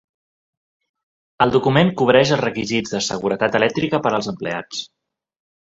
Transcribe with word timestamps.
El 1.45 1.53
document 1.57 1.91
cobreix 1.99 2.33
els 2.37 2.43
requisits 2.45 2.95
de 2.97 3.03
seguretat 3.11 3.61
elèctrica 3.63 4.03
per 4.09 4.17
als 4.17 4.33
empleats. 4.35 4.85